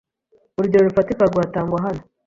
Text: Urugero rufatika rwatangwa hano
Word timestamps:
Urugero 0.57 0.83
rufatika 0.89 1.23
rwatangwa 1.31 1.77
hano 1.85 2.01